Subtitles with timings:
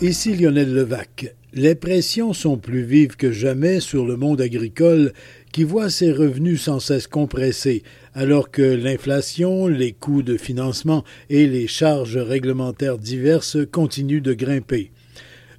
[0.00, 1.34] Ici Lionel Levac.
[1.52, 5.12] Les pressions sont plus vives que jamais sur le monde agricole
[5.50, 7.82] qui voit ses revenus sans cesse compressés,
[8.14, 14.92] alors que l'inflation, les coûts de financement et les charges réglementaires diverses continuent de grimper.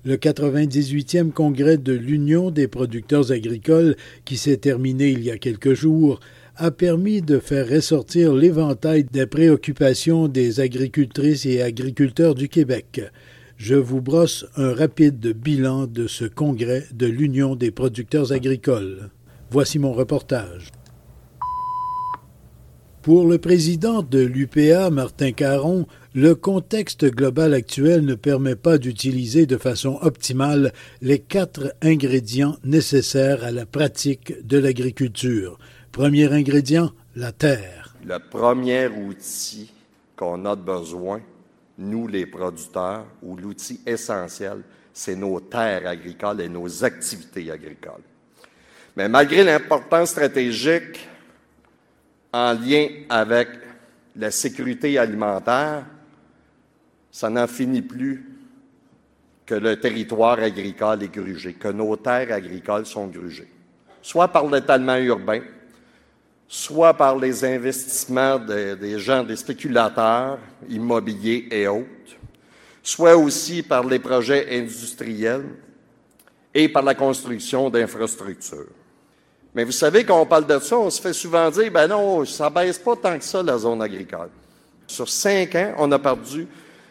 [0.05, 5.73] Le 98e congrès de l'Union des producteurs agricoles, qui s'est terminé il y a quelques
[5.73, 6.21] jours,
[6.55, 13.01] a permis de faire ressortir l'éventail des préoccupations des agricultrices et agriculteurs du Québec
[13.59, 19.09] je vous brosse un rapide bilan de ce congrès de l'Union des producteurs agricoles.
[19.51, 20.71] Voici mon reportage.
[23.01, 29.45] Pour le président de l'UPA, Martin Caron, le contexte global actuel ne permet pas d'utiliser
[29.45, 35.59] de façon optimale les quatre ingrédients nécessaires à la pratique de l'agriculture.
[35.91, 37.95] Premier ingrédient, la terre.
[38.05, 39.71] Le premier outil
[40.15, 41.21] qu'on a besoin,
[41.79, 44.61] nous les producteurs, où l'outil essentiel,
[44.93, 48.03] c'est nos terres agricoles et nos activités agricoles.
[48.97, 51.07] Mais malgré l'importance stratégique
[52.33, 53.47] en lien avec
[54.15, 55.85] la sécurité alimentaire,
[57.11, 58.25] ça n'en finit plus
[59.45, 63.49] que le territoire agricole est grugé, que nos terres agricoles sont grugées,
[64.01, 65.41] soit par l'étalement urbain,
[66.51, 71.85] soit par les investissements des gens, des spéculateurs immobiliers et autres,
[72.81, 75.45] soit aussi par les projets industriels
[76.51, 78.65] et par la construction d'infrastructures.
[79.53, 82.25] Mais vous savez, quand on parle de ça, on se fait souvent dire, ben non,
[82.25, 84.29] ça baisse pas tant que ça, la zone agricole.
[84.87, 86.47] Sur cinq ans, on a perdu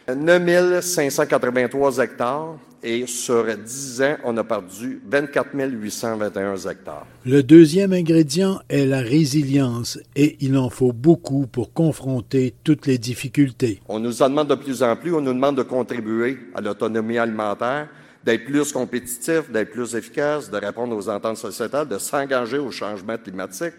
[0.07, 7.05] 9 583 hectares et sur 10 ans, on a perdu 24 821 hectares.
[7.25, 12.97] Le deuxième ingrédient est la résilience et il en faut beaucoup pour confronter toutes les
[12.97, 13.81] difficultés.
[13.87, 17.17] On nous en demande de plus en plus, on nous demande de contribuer à l'autonomie
[17.17, 17.89] alimentaire,
[18.23, 23.17] d'être plus compétitif, d'être plus efficace, de répondre aux ententes sociétales, de s'engager au changement
[23.17, 23.73] climatique,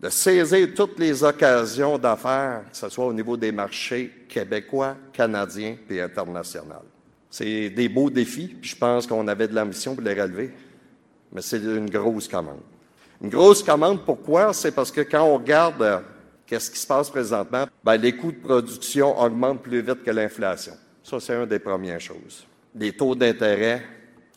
[0.00, 5.76] de saisir toutes les occasions d'affaires, que ce soit au niveau des marchés québécois, canadiens
[5.88, 6.84] et internationaux.
[7.30, 10.50] C'est des beaux défis, puis je pense qu'on avait de l'ambition pour les relever,
[11.32, 12.60] mais c'est une grosse commande.
[13.22, 14.52] Une grosse commande, pourquoi?
[14.52, 15.98] C'est parce que quand on regarde euh,
[16.46, 20.74] qu'est-ce qui se passe présentement, ben, les coûts de production augmentent plus vite que l'inflation.
[21.02, 22.46] Ça, c'est une des premières choses.
[22.74, 23.82] Les taux d'intérêt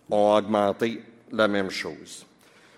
[0.10, 1.02] ont augmenté
[1.32, 2.26] la même chose.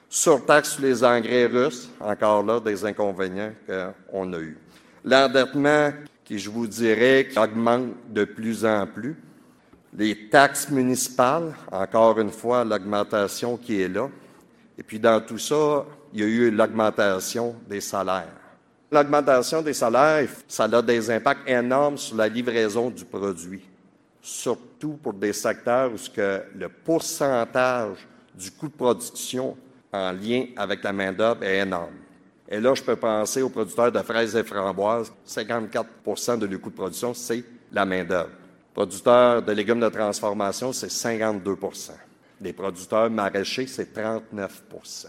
[0.09, 3.53] Surtaxe sur les engrais russes, encore là, des inconvénients
[4.09, 4.57] qu'on a eus.
[5.05, 5.91] L'endettement,
[6.25, 9.15] qui, je vous dirais, augmente de plus en plus.
[9.97, 14.09] Les taxes municipales, encore une fois, l'augmentation qui est là.
[14.77, 18.33] Et puis dans tout ça, il y a eu l'augmentation des salaires.
[18.91, 23.61] L'augmentation des salaires, ça a des impacts énormes sur la livraison du produit,
[24.21, 25.97] surtout pour des secteurs où
[26.55, 29.57] le pourcentage du coût de production
[29.93, 31.95] en lien avec la main-d'œuvre est énorme.
[32.49, 35.11] Et là, je peux penser aux producteurs de fraises et framboises.
[35.23, 38.40] 54 de leur coût de production, c'est la main-d'œuvre.
[38.73, 41.91] Producteurs de légumes de transformation, c'est 52%
[42.41, 45.07] Les producteurs maraîchers, c'est 39%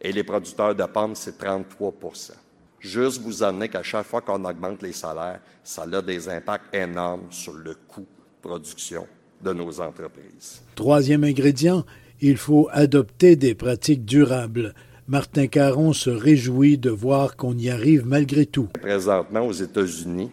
[0.00, 2.32] Et les producteurs de pommes, c'est 33%
[2.80, 7.26] Juste vous amener qu'à chaque fois qu'on augmente les salaires, ça a des impacts énormes
[7.30, 9.06] sur le coût de production
[9.40, 10.62] de nos entreprises.
[10.74, 11.84] Troisième ingrédient,
[12.20, 14.74] il faut adopter des pratiques durables.
[15.06, 18.68] Martin Caron se réjouit de voir qu'on y arrive malgré tout.
[18.80, 20.30] Présentement, aux États-Unis,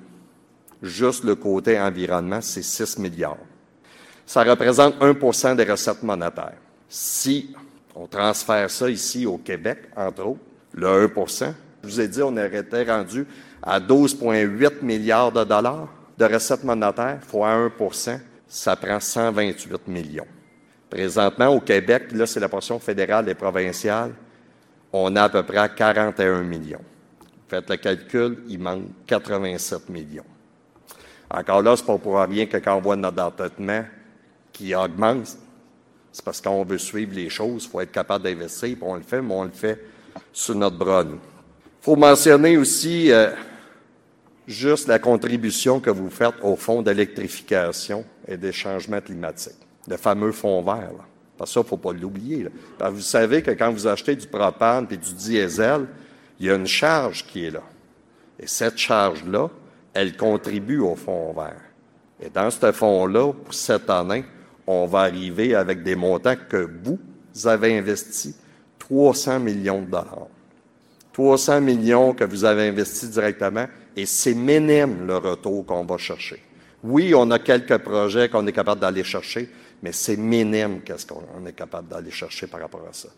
[0.81, 3.37] juste le côté environnement, c'est 6 milliards.
[4.25, 6.57] Ça représente 1% des recettes monétaires.
[6.87, 7.53] Si
[7.95, 10.41] on transfère ça ici au Québec, entre autres,
[10.73, 11.53] le 1%
[11.83, 13.25] je vous ai dit, on été rendu
[13.63, 15.87] à 12,8 milliards de dollars
[16.17, 20.25] de recettes monétaires fois 1% ça prend 128 millions.
[20.89, 24.11] Présentement, au Québec, là, c'est la portion fédérale et provinciale,
[24.91, 26.81] on a à peu près 41 millions.
[27.47, 30.25] Faites le calcul, il manque 87 millions.
[31.29, 33.83] Encore là, c'est pas pour rien que quand on voit notre endettement
[34.51, 35.37] qui augmente,
[36.11, 39.01] c'est parce qu'on veut suivre les choses, il faut être capable d'investir, puis on le
[39.01, 39.79] fait, mais on le fait
[40.33, 41.17] sur notre bras, Il
[41.81, 43.29] faut mentionner aussi euh,
[44.47, 50.31] juste la contribution que vous faites au fonds d'électrification et des changements climatiques le fameux
[50.31, 50.91] fonds vert.
[51.37, 52.47] Parce que ça, il ne faut pas l'oublier.
[52.79, 55.87] Vous savez que quand vous achetez du propane et du diesel,
[56.39, 57.63] il y a une charge qui est là.
[58.39, 59.49] Et cette charge-là,
[59.99, 61.61] elle contribue au fonds vert.
[62.21, 64.23] Et dans ce fonds-là, pour cette année,
[64.65, 66.97] on va arriver avec des montants que vous
[67.47, 68.35] avez investis,
[68.77, 70.27] 300 millions de dollars.
[71.11, 73.65] 300 millions que vous avez investis directement,
[73.95, 76.41] et c'est minime le retour qu'on va chercher.
[76.81, 79.49] Oui, on a quelques projets qu'on est capable d'aller chercher,
[79.83, 83.09] mais c'est minime qu'est-ce qu'on est capable d'aller chercher par rapport à ça.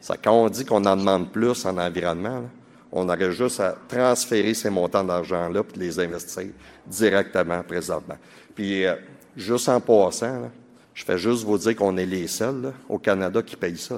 [0.00, 2.42] ça quand on dit qu'on en demande plus en environnement,
[2.92, 6.46] on aurait juste à transférer ces montants d'argent-là et les investir
[6.86, 8.16] directement présentement.
[8.54, 8.94] Puis, euh,
[9.36, 10.50] juste en passant,
[10.94, 13.96] je fais juste vous dire qu'on est les seuls au Canada qui payent ça.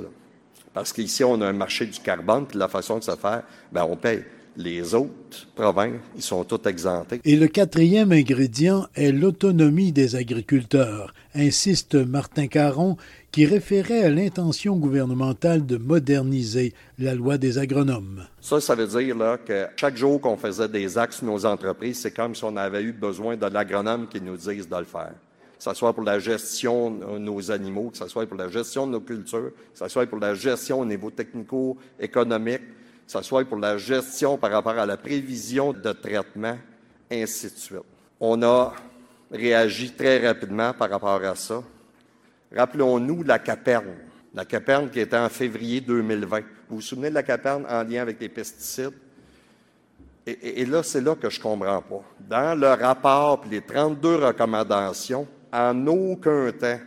[0.74, 3.84] Parce qu'ici, on a un marché du carbone, puis la façon de se faire, ben
[3.88, 4.24] on paye.
[4.60, 7.20] Les autres provinces, ils sont tous exemptés.
[7.24, 12.96] Et le quatrième ingrédient est l'autonomie des agriculteurs, insiste Martin Caron,
[13.30, 18.26] qui référait à l'intention gouvernementale de moderniser la loi des agronomes.
[18.40, 22.10] Ça, ça veut dire là, que chaque jour qu'on faisait des sur nos entreprises, c'est
[22.10, 25.14] comme si on avait eu besoin de l'agronome qui nous dise de le faire
[25.58, 28.86] que ce soit pour la gestion de nos animaux, que ce soit pour la gestion
[28.86, 32.62] de nos cultures, que ce soit pour la gestion au niveau technico-économique,
[33.08, 36.58] ce soit pour la gestion par rapport à la prévision de traitement,
[37.10, 37.78] ainsi de suite.
[38.20, 38.74] On a
[39.32, 41.62] réagi très rapidement par rapport à ça.
[42.54, 43.96] Rappelons-nous la caperne.
[44.34, 46.40] La caperne qui était en février 2020.
[46.68, 48.92] Vous vous souvenez de la caperne en lien avec les pesticides?
[50.26, 52.02] Et, là, c'est là que je ne comprends pas.
[52.20, 56.78] Dans le rapport, les 32 recommandations, en aucun temps,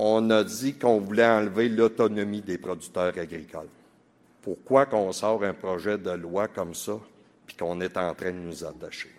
[0.00, 3.68] on a dit qu'on voulait enlever l'autonomie des producteurs agricoles.
[4.42, 6.98] Pourquoi qu'on sort un projet de loi comme ça,
[7.46, 9.10] puis qu'on est en train de nous attacher?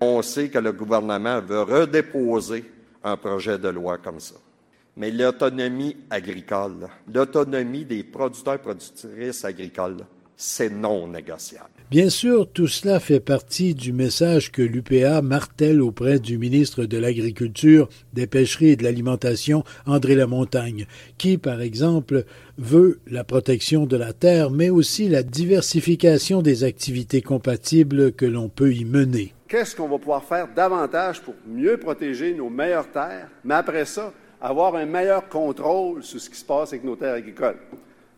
[0.00, 2.64] On sait que le gouvernement veut redéposer
[3.04, 4.34] un projet de loi comme ça.
[4.96, 10.04] Mais l'autonomie agricole, l'autonomie des producteurs et productrices agricoles,
[10.36, 11.68] c'est non négociable.
[11.90, 16.96] Bien sûr, tout cela fait partie du message que l'UPA martèle auprès du ministre de
[16.96, 20.86] l'Agriculture, des Pêcheries et de l'Alimentation, André Lamontagne,
[21.18, 22.24] qui, par exemple,
[22.56, 28.48] veut la protection de la terre, mais aussi la diversification des activités compatibles que l'on
[28.48, 29.34] peut y mener.
[29.46, 34.14] Qu'est-ce qu'on va pouvoir faire davantage pour mieux protéger nos meilleures terres, mais après ça,
[34.40, 37.58] avoir un meilleur contrôle sur ce qui se passe avec nos terres agricoles?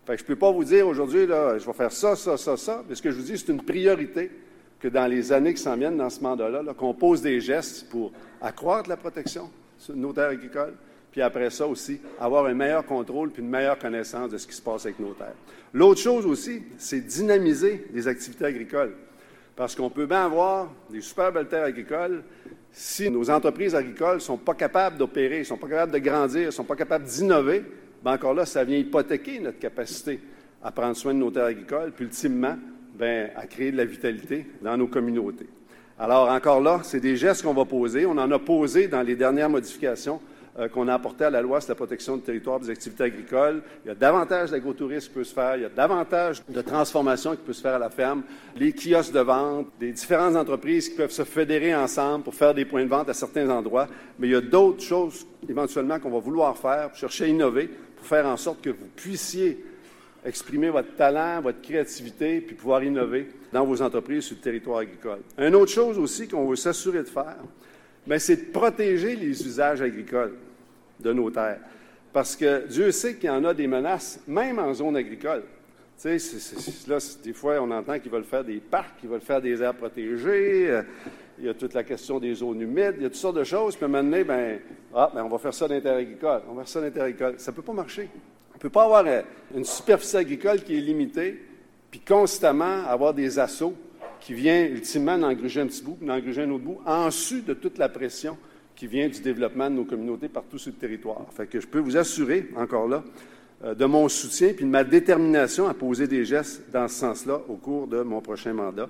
[0.06, 2.85] Je ne peux pas vous dire aujourd'hui, je vais faire ça, ça, ça, ça.
[2.89, 4.31] Mais ce que je vous dis, c'est une priorité
[4.79, 8.12] que dans les années qui s'en viennent, dans ce mandat-là, qu'on pose des gestes pour
[8.43, 9.51] accroître la protection
[9.89, 10.75] de nos terres agricoles,
[11.11, 14.55] puis après ça aussi, avoir un meilleur contrôle puis une meilleure connaissance de ce qui
[14.55, 15.37] se passe avec nos terres.
[15.73, 18.95] L'autre chose aussi, c'est dynamiser les activités agricoles.
[19.56, 22.25] Parce qu'on peut bien avoir des super belles terres agricoles
[22.73, 26.47] si nos entreprises agricoles ne sont pas capables d'opérer, ne sont pas capables de grandir,
[26.47, 27.62] ne sont pas capables d'innover,
[28.05, 30.21] ben encore là, ça vient hypothéquer notre capacité
[30.62, 32.56] à prendre soin de nos terres agricoles, puis ultimement,
[32.95, 35.49] ben, à créer de la vitalité dans nos communautés.
[35.99, 38.05] Alors, encore là, c'est des gestes qu'on va poser.
[38.05, 40.21] On en a posé dans les dernières modifications
[40.59, 43.62] euh, qu'on a apportées à la loi sur la protection du territoire des activités agricoles.
[43.85, 47.33] Il y a davantage d'agro-tourisme qui peut se faire, il y a davantage de transformation
[47.33, 48.23] qui peut se faire à la ferme,
[48.56, 52.65] les kiosques de vente, des différentes entreprises qui peuvent se fédérer ensemble pour faire des
[52.65, 53.89] points de vente à certains endroits.
[54.19, 57.71] Mais il y a d'autres choses éventuellement qu'on va vouloir faire chercher à innover
[58.05, 59.65] faire en sorte que vous puissiez
[60.25, 65.20] exprimer votre talent, votre créativité, puis pouvoir innover dans vos entreprises sur le territoire agricole.
[65.39, 67.37] Une autre chose aussi qu'on veut s'assurer de faire,
[68.06, 70.34] ben, c'est de protéger les usages agricoles
[71.01, 71.61] de nos terres.
[72.13, 75.43] Parce que Dieu sait qu'il y en a des menaces, même en zone agricole.
[76.01, 79.41] Tu sais, là, des fois, on entend qu'ils veulent faire des parcs, qu'ils veulent faire
[79.41, 80.81] des aires protégées.
[81.38, 83.44] Il y a toute la question des zones humides, il y a toutes sortes de
[83.44, 83.76] choses.
[83.76, 84.60] Puis à un ben,
[84.94, 86.43] ah, ben, on va faire ça d'intérêt agricole.
[86.48, 87.34] On va faire ça d'intérêt agricole.
[87.38, 88.08] Ça ne peut pas marcher.
[88.53, 89.22] On ne peut pas avoir euh,
[89.55, 91.41] une superficie agricole qui est limitée,
[91.91, 93.74] puis constamment avoir des assauts
[94.20, 97.53] qui viennent ultimement d'engruger un petit bout, puis d'engruger un autre bout, en su de
[97.53, 98.38] toute la pression
[98.74, 101.26] qui vient du développement de nos communautés partout sur le territoire.
[101.34, 103.05] Fait que je peux vous assurer, encore là,
[103.64, 107.41] euh, de mon soutien puis de ma détermination à poser des gestes dans ce sens-là
[107.48, 108.88] au cours de mon prochain mandat.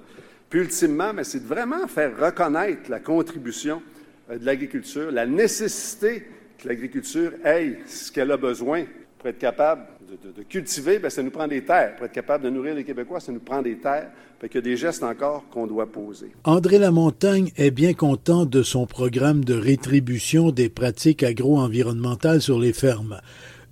[0.55, 3.83] Puis ultimement, c'est de vraiment faire reconnaître la contribution
[4.31, 6.23] euh, de l'agriculture, la nécessité
[6.59, 8.85] que l'agriculture ait ce qu'elle a besoin
[9.19, 9.83] pour être capable
[10.23, 11.97] de, cultiver, ça nous prend des terres.
[11.97, 14.11] Pour être capable de nourrir les Québécois, ça nous prend des terres.
[14.41, 16.31] Fait qu'il y a des gestes encore qu'on doit poser.
[16.45, 22.73] André Lamontagne est bien content de son programme de rétribution des pratiques agro-environnementales sur les
[22.73, 23.21] fermes.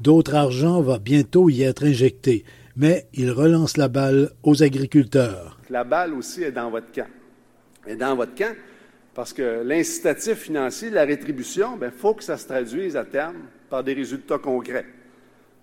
[0.01, 5.52] D'autre argent va bientôt y être injecté, mais il relance la balle aux agriculteurs.
[5.73, 7.09] La balle aussi est dans votre camp.
[7.87, 8.55] Et dans votre camp,
[9.15, 13.37] parce que l'incitatif financier, la rétribution, il ben, faut que ça se traduise à terme
[13.71, 14.85] par des résultats concrets.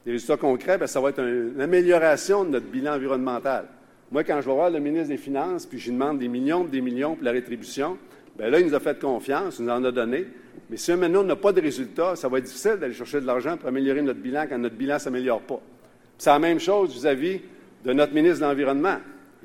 [0.08, 3.66] Les résultats concrets, bien, ça va être une amélioration de notre bilan environnemental.
[4.12, 6.64] Moi, quand je vais voir le ministre des Finances, puis je lui demande des millions,
[6.64, 8.00] des millions pour la rétribution,
[8.36, 10.26] bien là, il nous a fait confiance, il nous en a donné.
[10.72, 13.28] Mais si maintenant on n'a pas de résultats, ça va être difficile d'aller chercher de
[13.28, 15.62] l'argent pour améliorer notre bilan quand notre bilan ne s'améliore pas.
[16.18, 17.42] C'est la même chose vis-à-vis
[17.86, 18.98] de notre ministre de l'Environnement.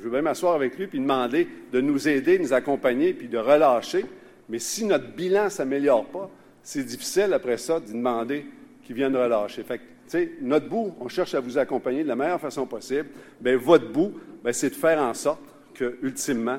[0.04, 3.26] Je veux bien m'asseoir avec lui puis demander de nous aider, de nous accompagner puis
[3.26, 4.04] de relâcher.
[4.50, 6.30] Mais si notre bilan ne s'améliore pas,
[6.62, 8.44] c'est difficile après ça de demander
[8.84, 9.62] qu'il vienne relâcher.
[9.62, 13.06] Fait que, notre bout, on cherche à vous accompagner de la meilleure façon possible.
[13.40, 15.40] Bien, votre bout, bien, c'est de faire en sorte
[15.72, 16.58] que, ultimement,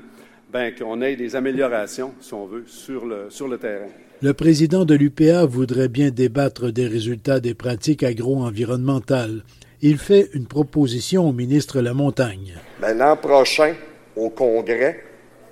[0.51, 3.89] bien, qu'on ait des améliorations, si on veut, sur le, sur le terrain.
[4.23, 9.43] Le président de l'UPA voudrait bien débattre des résultats des pratiques agro-environnementales.
[9.81, 12.55] Il fait une proposition au ministre La Montagne.
[12.79, 13.73] Ben, l'an prochain,
[14.15, 15.03] au Congrès,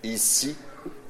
[0.03, 0.55] ici,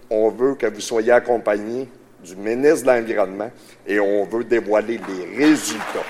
[0.10, 1.88] on veut que vous soyez accompagné
[2.25, 3.51] du ministre de l'Environnement
[3.86, 6.05] et on veut dévoiler les résultats.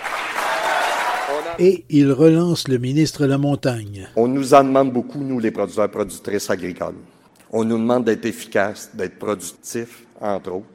[1.59, 4.07] Et il relance le ministre La Montagne.
[4.15, 6.95] On nous en demande beaucoup, nous, les producteurs productrices agricoles.
[7.51, 10.65] On nous demande d'être efficaces, d'être productifs, entre autres.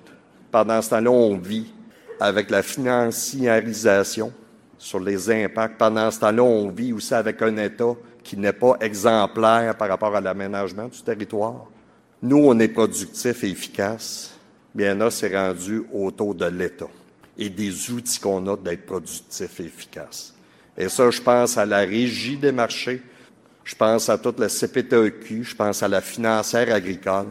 [0.50, 1.72] Pendant ce temps-là, on vit
[2.20, 4.32] avec la financiarisation
[4.78, 5.76] sur les impacts.
[5.76, 10.14] Pendant ce temps-là, on vit aussi avec un État qui n'est pas exemplaire par rapport
[10.14, 11.66] à l'aménagement du territoire.
[12.22, 14.34] Nous, on est productifs et efficaces.
[14.74, 16.88] Bien là, c'est rendu autour de l'État
[17.36, 20.34] et des outils qu'on a d'être productifs et efficaces.
[20.76, 23.02] Et ça, je pense à la régie des marchés,
[23.64, 27.26] je pense à toute la CPTEQ, je pense à la financière agricole.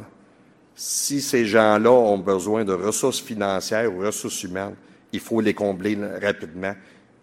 [0.75, 4.75] Si ces gens-là ont besoin de ressources financières ou ressources humaines,
[5.11, 6.73] il faut les combler rapidement.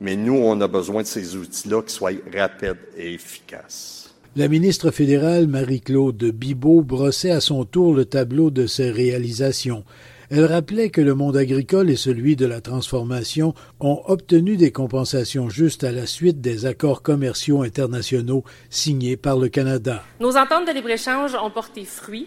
[0.01, 4.15] Mais nous, on a besoin de ces outils-là qui soient rapides et efficaces.
[4.37, 9.85] La ministre fédérale Marie-Claude Bibeau brossait à son tour le tableau de ses réalisations.
[10.31, 15.49] Elle rappelait que le monde agricole et celui de la transformation ont obtenu des compensations
[15.49, 20.03] justes à la suite des accords commerciaux internationaux signés par le Canada.
[20.19, 22.27] Nos ententes de libre-échange ont porté fruit.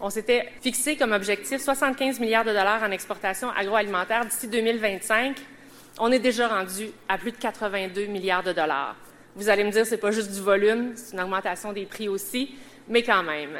[0.00, 5.34] On s'était fixé comme objectif 75 milliards de dollars en exportation agroalimentaire d'ici 2025.
[6.00, 8.94] On est déjà rendu à plus de 82 milliards de dollars.
[9.34, 12.54] Vous allez me dire, c'est pas juste du volume, c'est une augmentation des prix aussi,
[12.88, 13.58] mais quand même.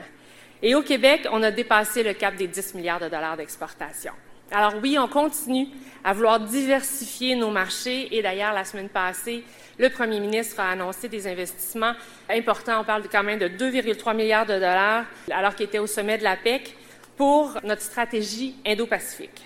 [0.63, 4.13] Et au Québec, on a dépassé le cap des 10 milliards de dollars d'exportation.
[4.53, 5.69] Alors oui, on continue
[6.05, 9.43] à vouloir diversifier nos marchés et d'ailleurs, la semaine passée,
[9.77, 11.93] le premier ministre a annoncé des investissements
[12.31, 12.81] importants.
[12.81, 16.25] On parle quand même de 2,3 milliards de dollars alors qu'il était au sommet de
[16.25, 16.77] la PEC
[17.17, 19.45] pour notre stratégie Indo-Pacifique.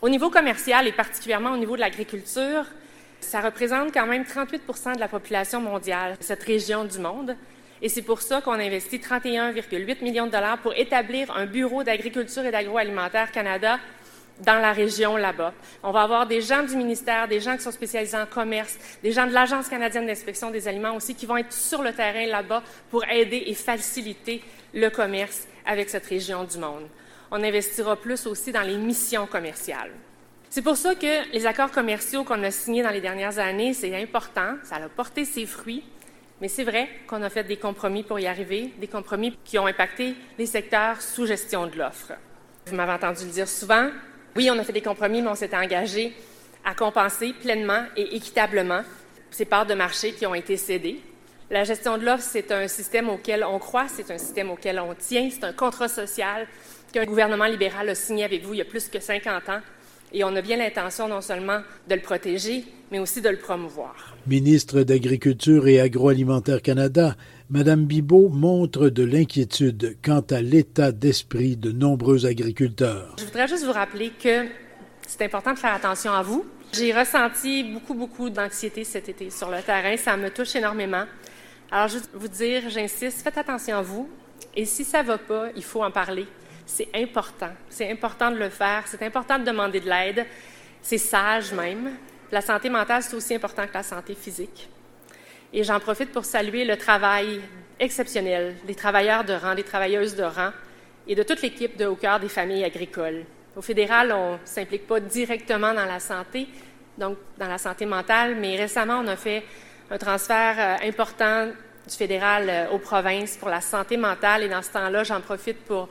[0.00, 2.64] Au niveau commercial et particulièrement au niveau de l'agriculture,
[3.20, 7.34] ça représente quand même 38% de la population mondiale, cette région du monde.
[7.82, 11.82] Et c'est pour ça qu'on a investi 31,8 millions de dollars pour établir un bureau
[11.82, 13.80] d'agriculture et d'agroalimentaire Canada
[14.44, 15.52] dans la région là-bas.
[15.82, 19.10] On va avoir des gens du ministère, des gens qui sont spécialisés en commerce, des
[19.10, 22.62] gens de l'Agence canadienne d'inspection des aliments aussi qui vont être sur le terrain là-bas
[22.88, 26.86] pour aider et faciliter le commerce avec cette région du monde.
[27.30, 29.92] On investira plus aussi dans les missions commerciales.
[30.48, 33.94] C'est pour ça que les accords commerciaux qu'on a signés dans les dernières années, c'est
[34.00, 35.84] important, ça a porté ses fruits,
[36.40, 39.66] mais c'est vrai qu'on a fait des compromis pour y arriver, des compromis qui ont
[39.66, 42.12] impacté les secteurs sous gestion de l'offre.
[42.66, 43.90] Vous m'avez entendu le dire souvent,
[44.36, 46.14] oui, on a fait des compromis, mais on s'est engagé
[46.64, 48.82] à compenser pleinement et équitablement
[49.30, 51.00] ces parts de marché qui ont été cédées.
[51.50, 54.94] La gestion de l'offre, c'est un système auquel on croit, c'est un système auquel on
[54.94, 56.46] tient, c'est un contrat social
[56.92, 59.60] qu'un gouvernement libéral a signé avec vous il y a plus que 50 ans.
[60.12, 64.16] Et on a bien l'intention non seulement de le protéger, mais aussi de le promouvoir.
[64.26, 67.14] Ministre d'Agriculture et Agroalimentaire Canada,
[67.50, 73.16] Madame Bibot montre de l'inquiétude quant à l'état d'esprit de nombreux agriculteurs.
[73.18, 74.46] Je voudrais juste vous rappeler que
[75.06, 76.46] c'est important de faire attention à vous.
[76.72, 79.96] J'ai ressenti beaucoup, beaucoup d'anxiété cet été sur le terrain.
[79.96, 81.04] Ça me touche énormément.
[81.70, 84.08] Alors, juste vous dire, j'insiste, faites attention à vous.
[84.54, 86.26] Et si ça ne va pas, il faut en parler.
[86.68, 87.50] C'est important.
[87.70, 88.84] C'est important de le faire.
[88.86, 90.26] C'est important de demander de l'aide.
[90.82, 91.96] C'est sage même.
[92.30, 94.68] La santé mentale, c'est aussi important que la santé physique.
[95.50, 97.40] Et j'en profite pour saluer le travail
[97.80, 100.50] exceptionnel des travailleurs de rang, des travailleuses de rang
[101.06, 103.24] et de toute l'équipe de Au cœur des familles agricoles.
[103.56, 106.48] Au fédéral, on ne s'implique pas directement dans la santé,
[106.98, 109.42] donc dans la santé mentale, mais récemment, on a fait
[109.90, 114.42] un transfert euh, important du fédéral euh, aux provinces pour la santé mentale.
[114.42, 115.88] Et dans ce temps-là, j'en profite pour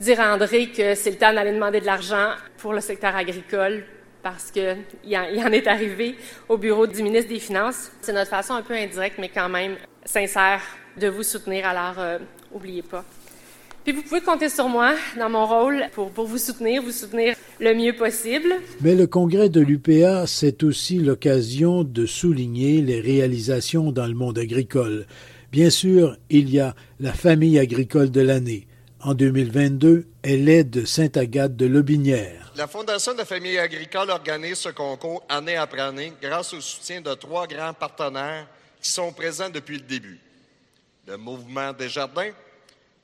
[0.00, 3.84] dire à André que c'est le temps d'aller demander de l'argent pour le secteur agricole
[4.22, 6.16] parce qu'il y, en est arrivé
[6.48, 7.92] au bureau du ministre des Finances.
[8.00, 10.60] C'est notre façon un peu indirecte, mais quand même sincère
[10.96, 11.94] de vous soutenir, alors
[12.52, 13.04] n'oubliez euh, pas.
[13.84, 17.72] Puis vous pouvez compter sur moi dans mon rôle pour vous soutenir, vous soutenir le
[17.72, 18.52] mieux possible.
[18.80, 24.38] Mais le congrès de l'UPA, c'est aussi l'occasion de souligner les réalisations dans le monde
[24.38, 25.06] agricole.
[25.52, 28.66] Bien sûr, il y a la famille agricole de l'année.
[29.02, 32.52] En 2022, elle est de Sainte-Agathe de Lobinière.
[32.56, 37.02] La Fondation de la famille agricole organise ce concours année après année grâce au soutien
[37.02, 38.48] de trois grands partenaires
[38.80, 40.18] qui sont présents depuis le début.
[41.06, 42.30] Le Mouvement des Jardins,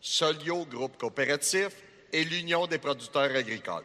[0.01, 1.69] Solio Groupe Coopératif
[2.11, 3.85] et l'Union des producteurs agricoles.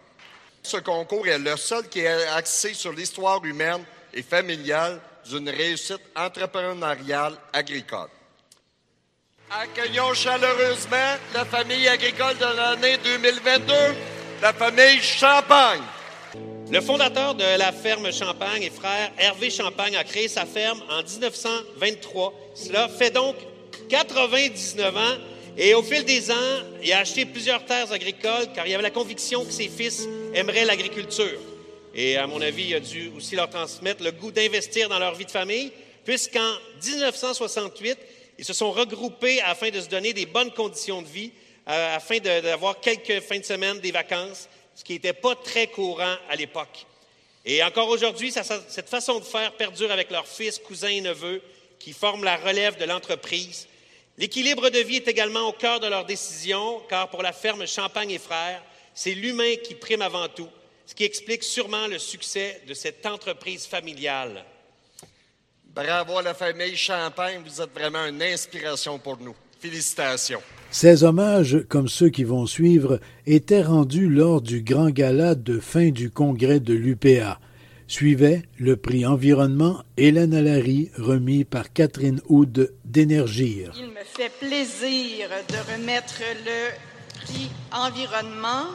[0.63, 3.83] Ce concours est le seul qui est axé sur l'histoire humaine
[4.13, 8.09] et familiale d'une réussite entrepreneuriale agricole.
[9.49, 13.73] Accueillons chaleureusement la famille agricole de l'année 2022,
[14.41, 15.81] la famille Champagne.
[16.69, 21.01] Le fondateur de la ferme Champagne et frère Hervé Champagne a créé sa ferme en
[21.01, 22.33] 1923.
[22.55, 23.37] Cela fait donc
[23.87, 25.17] 99 ans
[25.57, 28.91] et au fil des ans, il a acheté plusieurs terres agricoles car il avait la
[28.91, 31.39] conviction que ses fils aimeraient l'agriculture.
[31.95, 35.15] Et à mon avis, il a dû aussi leur transmettre le goût d'investir dans leur
[35.15, 35.71] vie de famille,
[36.03, 36.51] puisqu'en
[36.85, 37.97] 1968,
[38.37, 41.31] ils se sont regroupés afin de se donner des bonnes conditions de vie,
[41.67, 46.15] euh, afin d'avoir quelques fins de semaine, des vacances, ce qui n'était pas très courant
[46.29, 46.85] à l'époque.
[47.45, 51.41] Et encore aujourd'hui, cette façon de faire perdure avec leurs fils, cousins et neveux
[51.79, 53.67] qui forment la relève de l'entreprise
[54.19, 58.09] L'équilibre de vie est également au cœur de leurs décisions, car pour la ferme Champagne
[58.09, 58.63] et Frères,
[58.95, 60.49] c'est l'humain qui prime avant tout,
[60.87, 64.43] ce qui explique sûrement le succès de cette entreprise familiale.
[65.77, 69.35] Bravo à la famille Champagne, vous êtes vraiment une inspiration pour nous.
[69.59, 70.41] Félicitations.
[70.71, 75.89] Ces hommages, comme ceux qui vont suivre, étaient rendus lors du grand gala de fin
[75.89, 77.39] du congrès de l'UPA.
[77.85, 83.71] Suivait le prix environnement Hélène Allary, remis par Catherine Houd d'Énergir.
[83.77, 88.65] Il me fait plaisir de remettre le prix environnement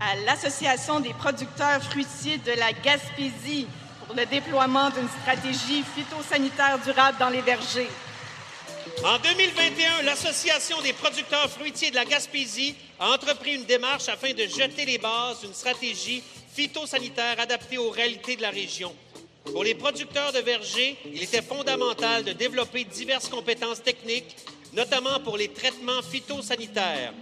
[0.00, 3.66] à l'Association des producteurs fruitiers de la Gaspésie
[4.06, 7.88] pour le déploiement d'une stratégie phytosanitaire durable dans les vergers.
[9.04, 14.42] En 2021, l'Association des producteurs fruitiers de la Gaspésie a entrepris une démarche afin de
[14.42, 18.94] jeter les bases d'une stratégie phytosanitaire adaptée aux réalités de la région.
[19.44, 24.36] Pour les producteurs de vergers, il était fondamental de développer diverses compétences techniques,
[24.72, 27.12] notamment pour les traitements phytosanitaires.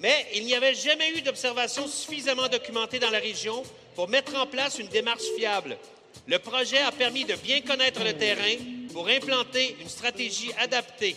[0.00, 3.62] Mais il n'y avait jamais eu d'observation suffisamment documentée dans la région
[3.94, 5.76] pour mettre en place une démarche fiable.
[6.28, 8.56] Le projet a permis de bien connaître le terrain
[8.92, 11.16] pour implanter une stratégie adaptée.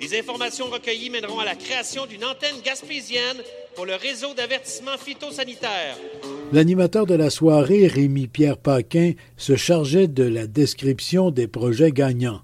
[0.00, 3.38] Les informations recueillies mèneront à la création d'une antenne gaspésienne
[3.74, 5.96] pour le réseau d'avertissement phytosanitaire.
[6.52, 12.42] L'animateur de la soirée, Rémi-Pierre Paquin, se chargeait de la description des projets gagnants.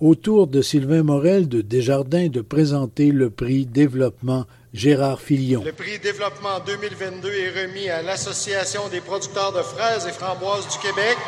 [0.00, 5.62] Autour de Sylvain Morel de Desjardins de présenter le prix Développement Gérard Filion.
[5.62, 10.78] Le prix Développement 2022 est remis à l'Association des producteurs de fraises et framboises du
[10.78, 11.18] Québec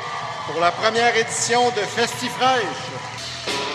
[0.51, 2.65] pour la première édition de Festifraîche.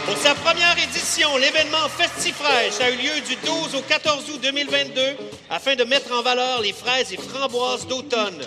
[0.07, 5.01] Pour sa première édition, l'événement Festifraîche a eu lieu du 12 au 14 août 2022
[5.51, 8.41] afin de mettre en valeur les fraises et framboises d'automne.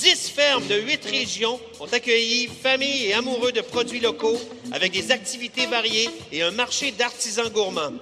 [0.00, 4.38] Dix fermes de huit régions ont accueilli familles et amoureux de produits locaux
[4.72, 7.94] avec des activités variées et un marché d'artisans gourmands.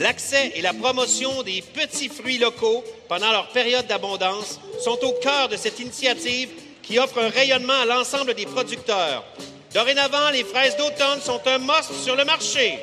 [0.00, 5.48] L'accès et la promotion des petits fruits locaux pendant leur période d'abondance sont au cœur
[5.48, 6.48] de cette initiative
[6.82, 9.24] qui offre un rayonnement à l'ensemble des producteurs.
[9.74, 12.78] Dorénavant, les fraises d'automne sont un must sur le marché.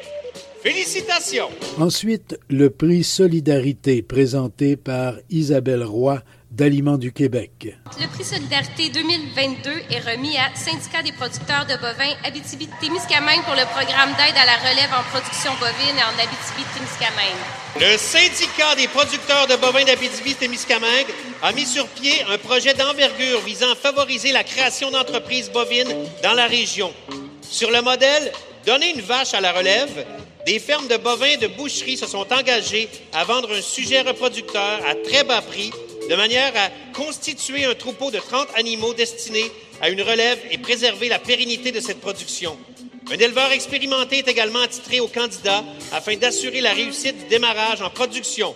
[0.61, 1.49] Félicitations!
[1.79, 6.21] Ensuite, le prix Solidarité présenté par Isabelle Roy
[6.53, 7.75] d'Aliments du Québec.
[7.99, 13.65] Le prix Solidarité 2022 est remis à Syndicat des producteurs de bovins Abitibi-Témiscamingue pour le
[13.73, 17.41] programme d'aide à la relève en production bovine en Abitibi-Témiscamingue.
[17.81, 21.09] Le Syndicat des producteurs de bovins d'Abitibi-Témiscamingue
[21.41, 26.33] a mis sur pied un projet d'envergure visant à favoriser la création d'entreprises bovines dans
[26.33, 26.93] la région.
[27.41, 28.31] Sur le modèle
[28.65, 30.05] Donner une vache à la relève,
[30.45, 34.95] des fermes de bovins de boucherie se sont engagées à vendre un sujet reproducteur à
[34.95, 35.71] très bas prix
[36.09, 41.09] de manière à constituer un troupeau de 30 animaux destinés à une relève et préserver
[41.09, 42.57] la pérennité de cette production.
[43.11, 47.89] Un éleveur expérimenté est également attitré au candidat afin d'assurer la réussite du démarrage en
[47.89, 48.53] production.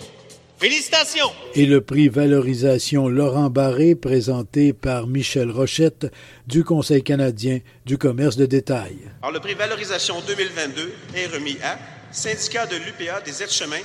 [0.57, 1.31] Félicitations!
[1.53, 6.07] Et le prix Valorisation Laurent Barré, présenté par Michel Rochette
[6.47, 8.97] du Conseil canadien du commerce de détail.
[9.21, 11.77] Alors, le prix Valorisation 2022 est remis à
[12.11, 13.83] Syndicat de l'UPA des aides-chemins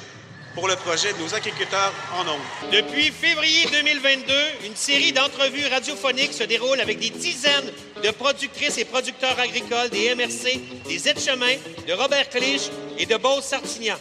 [0.55, 2.71] pour le projet de nos agriculteurs en ondes.
[2.73, 4.33] Depuis février 2022,
[4.67, 10.15] une série d'entrevues radiophoniques se déroule avec des dizaines de productrices et producteurs agricoles des
[10.15, 13.97] MRC, des aides-chemins, de Robert Clich et de Beauce-Sartignan.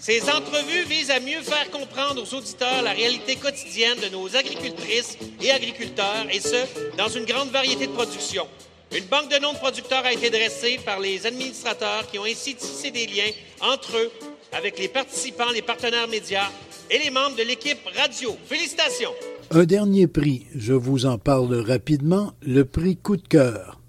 [0.00, 5.16] Ces entrevues visent à mieux faire comprendre aux auditeurs la réalité quotidienne de nos agricultrices
[5.40, 6.64] et agriculteurs, et ce,
[6.96, 8.46] dans une grande variété de productions.
[8.92, 12.54] Une banque de noms de producteurs a été dressée par les administrateurs qui ont ainsi
[12.54, 14.12] tissé des liens entre eux
[14.52, 16.50] avec les participants, les partenaires médias
[16.90, 18.36] et les membres de l'équipe radio.
[18.46, 19.10] Félicitations!
[19.50, 23.80] Un dernier prix, je vous en parle rapidement, le prix Coup de cœur.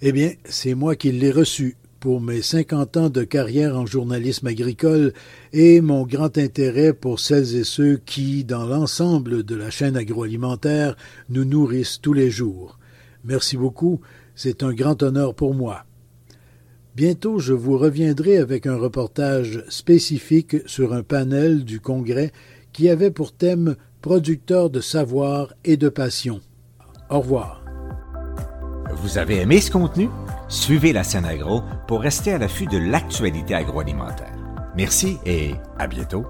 [0.00, 4.48] Eh bien, c'est moi qui l'ai reçu pour mes 50 ans de carrière en journalisme
[4.48, 5.12] agricole
[5.52, 10.96] et mon grand intérêt pour celles et ceux qui, dans l'ensemble de la chaîne agroalimentaire,
[11.28, 12.80] nous nourrissent tous les jours.
[13.24, 14.00] Merci beaucoup,
[14.34, 15.84] c'est un grand honneur pour moi.
[16.94, 22.32] Bientôt, je vous reviendrai avec un reportage spécifique sur un panel du Congrès
[22.72, 26.40] qui avait pour thème Producteurs de savoir et de passion.
[27.08, 27.64] Au revoir.
[28.96, 30.08] Vous avez aimé ce contenu?
[30.48, 34.34] Suivez la scène agro pour rester à l'affût de l'actualité agroalimentaire.
[34.76, 36.24] Merci et à bientôt.